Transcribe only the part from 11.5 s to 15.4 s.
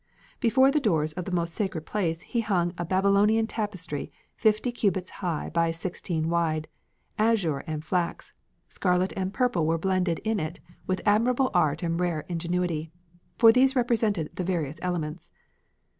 art and rare ingenuity, for these represented the various elements.